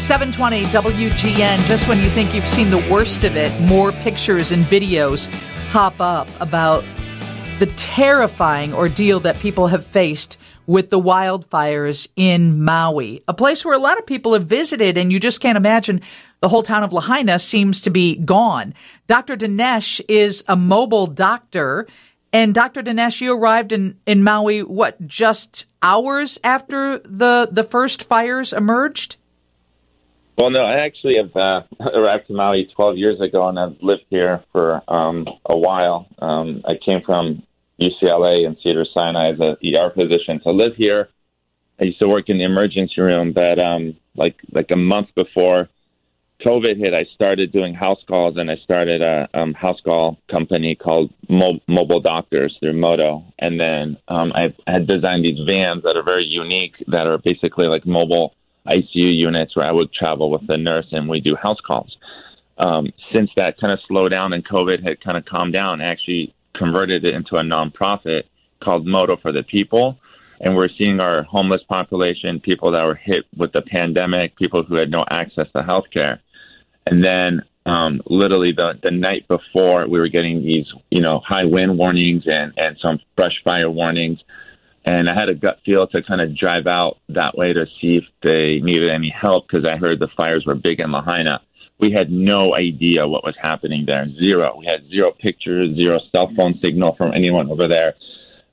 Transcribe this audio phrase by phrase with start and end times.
[0.00, 1.58] 720 WGN.
[1.66, 5.30] Just when you think you've seen the worst of it, more pictures and videos
[5.70, 6.82] pop up about
[7.58, 13.74] the terrifying ordeal that people have faced with the wildfires in Maui, a place where
[13.74, 16.00] a lot of people have visited, and you just can't imagine
[16.40, 18.72] the whole town of Lahaina seems to be gone.
[19.06, 19.36] Dr.
[19.36, 21.86] Danesh is a mobile doctor.
[22.32, 22.82] And Dr.
[22.82, 29.16] Danesh, you arrived in, in Maui, what, just hours after the, the first fires emerged?
[30.40, 31.62] Well, no, I actually have uh,
[31.94, 36.06] arrived to Maui 12 years ago, and I've lived here for um, a while.
[36.18, 37.42] Um, I came from
[37.78, 41.10] UCLA and Cedar Sinai as a ER physician to live here.
[41.78, 45.68] I used to work in the emergency room, but um, like like a month before
[46.46, 50.74] COVID hit, I started doing house calls, and I started a um, house call company
[50.74, 53.24] called Mo- Mobile Doctors through Moto.
[53.38, 57.66] And then um, I had designed these vans that are very unique, that are basically
[57.66, 58.34] like mobile
[58.66, 61.96] ICU units, where I would travel with the nurse and we do house calls.
[62.58, 65.86] Um, since that kind of slowed down and COVID had kind of calmed down, I
[65.90, 68.24] actually converted it into a nonprofit
[68.62, 69.98] called Moto for the People
[70.40, 74.76] and we're seeing our homeless population, people that were hit with the pandemic, people who
[74.76, 76.20] had no access to health care.
[76.86, 81.44] And then um, literally the, the night before, we were getting these, you know, high
[81.44, 84.18] wind warnings and, and some brush fire warnings.
[84.90, 87.98] And I had a gut feel to kind of drive out that way to see
[87.98, 91.42] if they needed any help because I heard the fires were big in Lahaina.
[91.78, 94.04] We had no idea what was happening there.
[94.20, 94.56] Zero.
[94.58, 97.94] We had zero pictures, zero cell phone signal from anyone over there.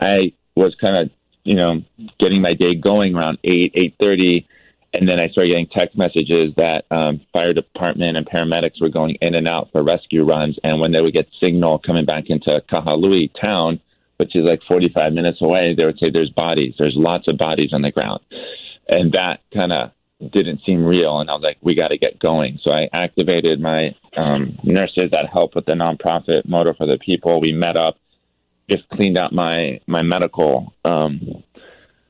[0.00, 1.10] I was kind of,
[1.44, 1.82] you know,
[2.18, 4.48] getting my day going around eight, eight thirty,
[4.94, 9.18] and then I started getting text messages that um, fire department and paramedics were going
[9.20, 10.58] in and out for rescue runs.
[10.64, 13.80] And when they would get signal coming back into Kahului town,
[14.22, 16.74] which is like 45 minutes away, they would say there's bodies.
[16.78, 18.20] There's lots of bodies on the ground.
[18.88, 19.90] And that kind of
[20.30, 21.18] didn't seem real.
[21.18, 22.60] And I was like, we got to get going.
[22.62, 27.40] So I activated my um, nurses that help with the nonprofit Moto for the People.
[27.40, 27.96] We met up,
[28.70, 31.42] just cleaned out my, my medical um,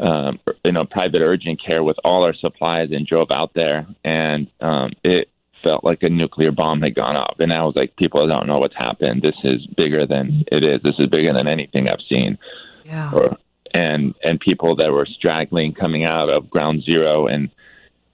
[0.00, 4.48] um, you know, private urgent care with all our supplies and drove out there, and
[4.60, 5.28] um, it
[5.62, 7.36] felt like a nuclear bomb had gone off.
[7.38, 9.22] And I was like, people don't know what's happened.
[9.22, 10.80] This is bigger than it is.
[10.82, 12.38] This is bigger than anything I've seen.
[12.84, 13.12] Yeah.
[13.12, 13.36] Or,
[13.74, 17.50] and and people that were straggling coming out of ground zero and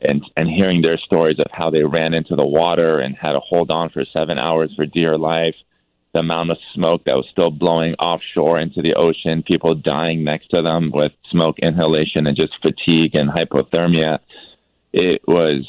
[0.00, 3.40] and and hearing their stories of how they ran into the water and had to
[3.40, 5.54] hold on for seven hours for dear life
[6.14, 10.46] the amount of smoke that was still blowing offshore into the ocean, people dying next
[10.54, 14.20] to them with smoke inhalation and just fatigue and hypothermia.
[14.92, 15.66] It was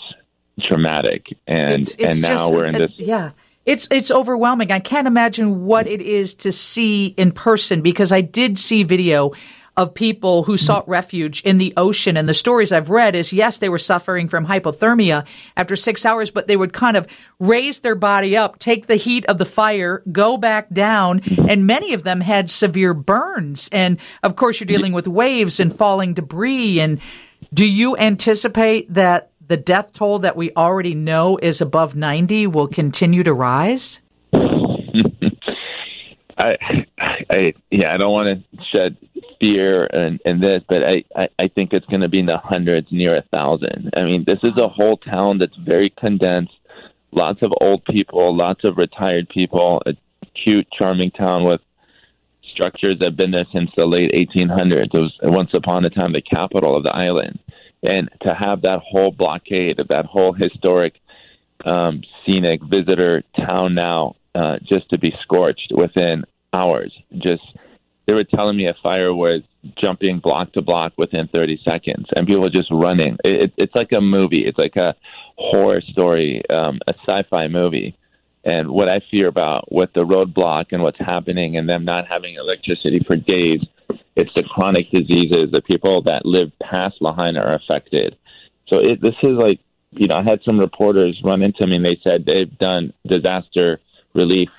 [0.62, 2.92] traumatic, and It's- it's and now we're in this.
[2.98, 3.32] Yeah.
[3.66, 4.72] It's it's overwhelming.
[4.72, 9.32] I can't imagine what it is to see in person because I did see video
[9.78, 13.58] of people who sought refuge in the ocean and the stories I've read is yes
[13.58, 15.26] they were suffering from hypothermia
[15.58, 17.06] after 6 hours but they would kind of
[17.40, 21.92] raise their body up, take the heat of the fire, go back down and many
[21.92, 26.80] of them had severe burns and of course you're dealing with waves and falling debris
[26.80, 27.02] and
[27.54, 32.68] do you anticipate that the death toll that we already know is above 90 will
[32.68, 34.00] continue to rise?
[36.38, 36.58] I,
[37.30, 38.98] I, yeah, I don't want to shed
[39.42, 42.38] fear and, and this, but I, I, I think it's going to be in the
[42.38, 43.94] hundreds, near a thousand.
[43.98, 46.54] I mean, this is a whole town that's very condensed.
[47.12, 49.82] Lots of old people, lots of retired people.
[49.86, 49.94] A
[50.44, 51.62] cute, charming town with
[52.52, 54.86] structures that have been there since the late 1800s.
[54.86, 57.40] It was once upon a time the capital of the island,
[57.88, 60.96] and to have that whole blockade of that whole historic,
[61.66, 66.94] um, scenic visitor town now uh, just to be scorched within hours.
[67.14, 67.44] Just
[68.08, 69.42] they were telling me a fire was
[69.84, 73.18] jumping block to block within 30 seconds, and people were just running.
[73.24, 74.46] It, it, it's like a movie.
[74.46, 74.96] It's like a
[75.38, 77.98] horror story, um, a sci-fi movie.
[78.46, 82.36] And what I fear about with the roadblock and what's happening, and them not having
[82.36, 83.62] electricity for days,
[84.16, 85.52] it's the chronic diseases.
[85.52, 88.16] The people that live past Lahaina are affected.
[88.68, 89.60] So it, this is like,
[89.92, 93.80] you know, I had some reporters run into me and they said they've done disaster
[94.14, 94.50] relief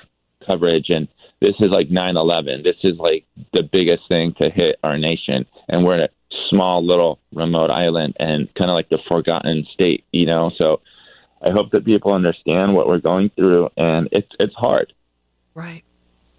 [0.47, 1.09] coverage and
[1.41, 2.65] this is like 9/11.
[2.65, 6.09] This is like the biggest thing to hit our nation, and we're in a
[6.51, 10.51] small little remote island and kind of like the forgotten state, you know.
[10.61, 10.81] So
[11.47, 14.93] I hope that people understand what we're going through, and it's it's hard.
[15.55, 15.85] Right.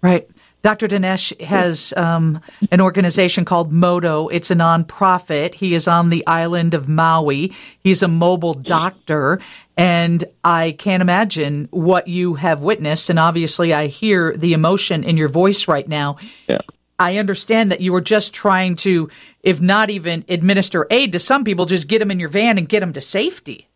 [0.00, 0.28] Right.
[0.62, 0.88] Dr.
[0.88, 2.40] Danesh has um,
[2.70, 4.28] an organization called Moto.
[4.28, 5.54] It's a nonprofit.
[5.54, 7.52] He is on the island of Maui.
[7.82, 9.40] He's a mobile doctor.
[9.76, 13.10] And I can't imagine what you have witnessed.
[13.10, 16.18] And obviously, I hear the emotion in your voice right now.
[16.48, 16.58] Yeah.
[16.98, 19.08] I understand that you were just trying to,
[19.42, 22.68] if not even administer aid to some people, just get them in your van and
[22.68, 23.67] get them to safety.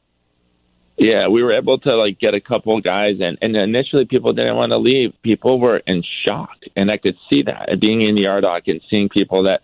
[0.99, 4.57] Yeah, we were able to like get a couple guys, and and initially people didn't
[4.57, 5.15] want to leave.
[5.23, 9.09] People were in shock, and I could see that being in the RDOC and seeing
[9.09, 9.63] people that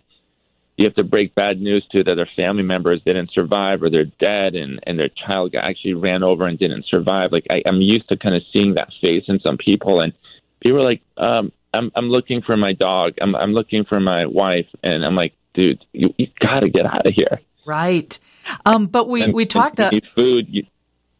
[0.75, 4.05] you have to break bad news to that their family members didn't survive or they're
[4.19, 7.31] dead, and and their child actually ran over and didn't survive.
[7.31, 10.13] Like I, I'm used to kind of seeing that face in some people, and
[10.61, 13.13] people were like, um, "I'm I'm looking for my dog.
[13.21, 16.85] I'm I'm looking for my wife," and I'm like, "Dude, you you got to get
[16.87, 18.17] out of here." Right.
[18.65, 19.79] Um, but we And- we talked.
[19.79, 20.47] and to, food.
[20.49, 20.63] You,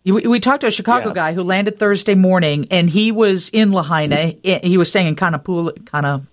[0.03, 1.13] we, we talked to a Chicago Yeah.
[1.13, 4.33] guy who landed Thursday morning, and he was in Lahaina.
[4.43, 6.25] He was staying in Kaanapali, Kana,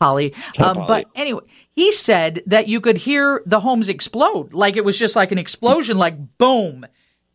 [0.00, 0.34] Poly.
[0.58, 1.42] Um, but anyway,
[1.74, 5.38] he said that you could hear the homes explode, like it was just like an
[5.38, 6.86] explosion, like boom.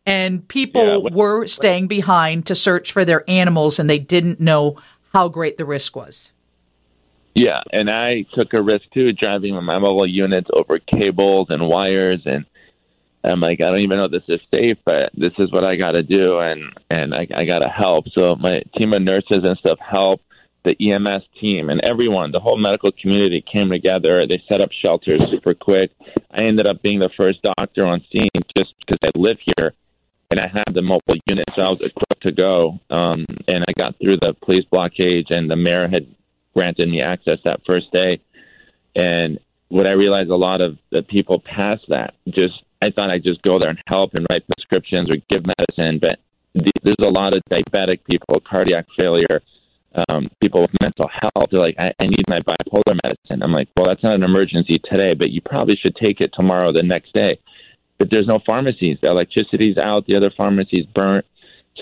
[0.06, 4.38] And people Yeah, what- were staying behind to search for their animals, and they didn't
[4.40, 4.76] know
[5.14, 6.30] how great the risk was.
[7.34, 11.66] Yeah, and I took a risk too, driving with my mobile units over cables and
[11.68, 12.44] wires, and
[13.24, 15.92] I'm like, I don't even know this is safe, but this is what I got
[15.92, 18.06] to do, and and I, I got to help.
[18.16, 20.20] So my team of nurses and stuff help
[20.64, 24.26] the EMS team and everyone, the whole medical community came together.
[24.26, 25.90] They set up shelters super quick.
[26.30, 29.74] I ended up being the first doctor on scene just because I live here
[30.30, 32.80] and I had the mobile unit, so I was equipped to go.
[32.90, 36.06] Um, and I got through the police blockade, and the mayor had
[36.54, 38.20] granted me access that first day.
[38.96, 39.38] And
[39.68, 43.40] what I realized, a lot of the people past that just I thought I'd just
[43.42, 46.18] go there and help and write prescriptions or give medicine, but
[46.58, 49.40] th- there's a lot of diabetic people, cardiac failure,
[50.10, 51.48] um, people with mental health.
[51.50, 53.42] They're like, I, I need my bipolar medicine.
[53.42, 56.72] I'm like, well, that's not an emergency today, but you probably should take it tomorrow,
[56.72, 57.38] the next day.
[57.98, 58.98] But there's no pharmacies.
[59.02, 60.06] The electricity's out.
[60.06, 61.24] The other pharmacies burnt.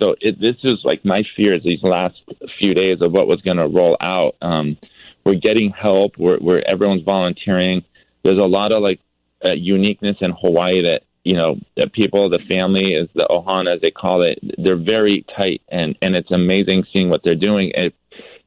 [0.00, 2.16] So it, this is like my fears these last
[2.60, 4.36] few days of what was going to roll out.
[4.40, 4.78] Um,
[5.24, 6.16] we're getting help.
[6.18, 7.82] We're, we're everyone's volunteering.
[8.22, 9.00] There's a lot of like
[9.44, 13.80] uh, uniqueness in Hawaii that you know the people, the family is the ohana as
[13.80, 14.38] they call it.
[14.58, 17.72] They're very tight, and and it's amazing seeing what they're doing.
[17.74, 17.94] It,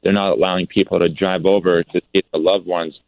[0.04, 3.00] they're not allowing people to drive over to see the loved ones.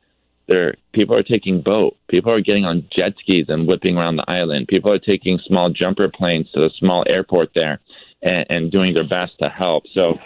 [0.47, 1.97] They're people are taking boat.
[2.07, 4.67] People are getting on jet skis and whipping around the island.
[4.67, 7.79] People are taking small jumper planes to the small airport there,
[8.21, 9.83] and, and doing their best to help.
[9.93, 10.17] So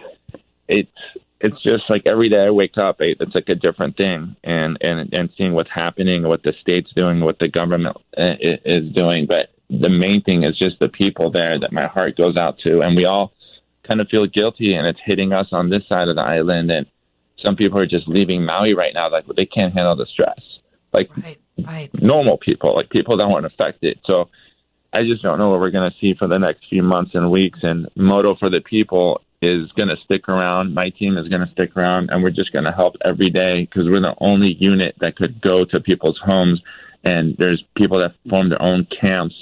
[0.67, 0.89] it's
[1.43, 5.09] it's just like every day I wake up, it's like a different thing, and and
[5.13, 9.25] and seeing what's happening, what the state's doing, what the government uh, is doing.
[9.27, 12.81] But the main thing is just the people there that my heart goes out to,
[12.81, 13.33] and we all
[13.89, 16.85] kind of feel guilty, and it's hitting us on this side of the island, and
[17.43, 20.39] some people are just leaving Maui right now, like they can't handle the stress,
[20.93, 21.89] like Right, right.
[22.01, 23.99] normal people, like people that weren't affected.
[24.09, 24.29] So
[24.93, 27.31] I just don't know what we're going to see for the next few months and
[27.31, 27.59] weeks.
[27.63, 30.73] And Moto for the People is going to stick around.
[30.73, 33.61] My team is going to stick around, and we're just going to help every day
[33.65, 36.61] because we're the only unit that could go to people's homes.
[37.03, 39.35] And there's people that form their own camps,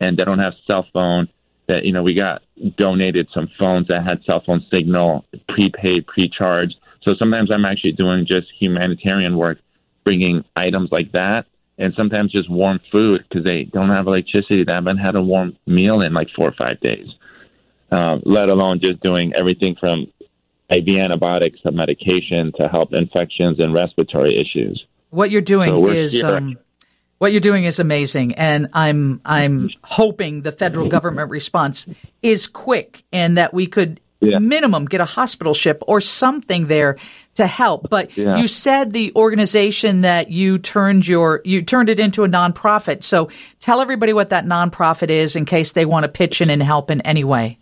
[0.00, 1.28] and they don't have cell phone.
[1.68, 2.42] That you know, we got
[2.76, 6.74] donated some phones that had cell phone signal, prepaid, pre-charged.
[7.06, 9.58] So sometimes I'm actually doing just humanitarian work,
[10.04, 11.46] bringing items like that
[11.78, 14.64] and sometimes just warm food because they don't have electricity.
[14.64, 17.08] They haven't had a warm meal in like four or five days,
[17.92, 20.06] uh, let alone just doing everything from
[20.70, 24.84] IV antibiotics to medication to help infections and respiratory issues.
[25.10, 26.56] What you're doing So is um,
[27.18, 31.86] what you're doing is amazing, and I'm I'm hoping the federal government response
[32.22, 34.38] is quick and that we could Yeah.
[34.38, 36.96] minimum get a hospital ship or something there
[37.34, 37.90] to help.
[37.90, 38.38] But Yeah.
[38.38, 43.04] you said the organization that you turned your you turned it into a nonprofit.
[43.04, 43.28] So
[43.60, 46.90] tell everybody what that nonprofit is in case they want to pitch in and help
[46.90, 47.58] in any way.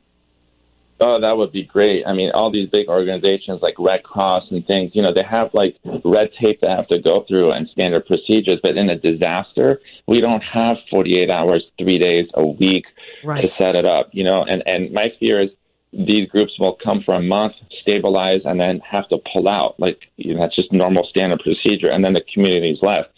[1.02, 2.04] Oh, that would be great.
[2.06, 5.48] I mean, all these big organizations like Red Cross and things, you know, they have
[5.54, 8.60] like red tape they have to go through and standard procedures.
[8.62, 12.84] But in a disaster, we don't have 48 hours, three days, a week
[13.24, 13.42] Right.
[13.42, 14.44] to set it up, you know.
[14.44, 15.50] And, and my fear is
[15.92, 19.78] these groups will come for a month, stabilize, and then have to pull out.
[19.78, 21.90] Like, you know, that's just normal standard procedure.
[21.90, 23.10] And then the community's left.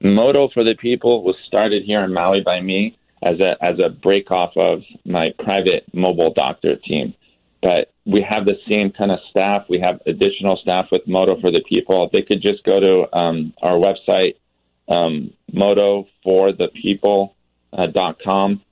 [0.00, 3.88] Moto for the People was started here in Maui by me as a as a
[3.88, 7.14] break off of my private mobile doctor team.
[7.62, 9.66] But we have the same kind of staff.
[9.68, 12.10] We have additional staff with Moto for the People.
[12.12, 14.34] They could just go to um, our website,
[14.88, 17.36] um, moto for the people
[17.72, 18.62] uh, dot com,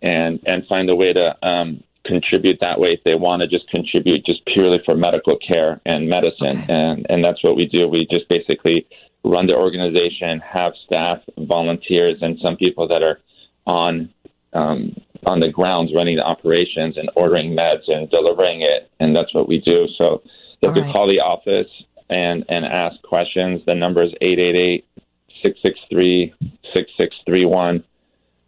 [0.00, 3.68] and and find a way to um, contribute that way if they want to just
[3.70, 6.58] contribute just purely for medical care and medicine.
[6.62, 6.72] Okay.
[6.72, 7.88] And and that's what we do.
[7.88, 8.86] We just basically
[9.24, 13.18] run the organization, have staff, volunteers, and some people that are
[13.66, 14.12] on
[14.52, 14.96] um,
[15.26, 19.48] on the grounds running the operations and ordering meds and delivering it, and that's what
[19.48, 19.86] we do.
[19.98, 20.22] So
[20.62, 20.92] they could right.
[20.92, 21.70] call the office
[22.10, 23.62] and and ask questions.
[23.66, 24.84] The number is 888
[25.44, 26.34] 663
[26.74, 27.84] 6631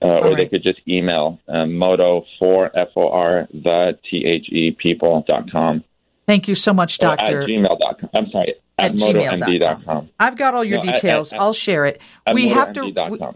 [0.00, 0.36] uh, or right.
[0.36, 5.24] they could just email um, moto for f o r the t h e people
[5.28, 5.82] dot com.
[6.26, 7.42] Thank you so much, Or Doctor.
[7.42, 8.10] at gmail.com.
[8.14, 10.08] I'm sorry, At at, gmail.com.
[10.20, 11.32] I've got all your No, details.
[11.32, 12.00] at- I'll share it.
[12.32, 12.92] we have to.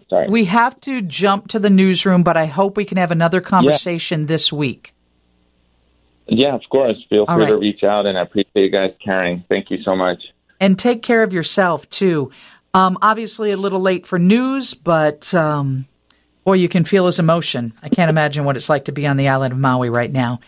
[0.08, 0.28] Sorry.
[0.28, 4.26] We have to jump to the newsroom, but I hope we can have another conversation
[4.26, 4.94] this week.
[6.28, 6.96] Yeah, of course.
[7.10, 9.44] Feel All free to reach out, and I appreciate you guys caring.
[9.50, 10.22] Thank you so much.
[10.60, 12.30] And take care of yourself too.
[12.72, 15.86] Um, obviously, a little late for news, but um,
[16.44, 17.72] boy, you can feel his emotion.
[17.82, 20.38] I can't imagine what it's like to be on the island of Maui right now.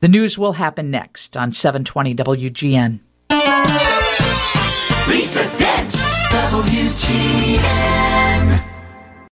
[0.00, 3.00] The news will happen next on 720 WGN.
[5.08, 5.96] Lisa Dent,
[6.30, 8.27] WGN.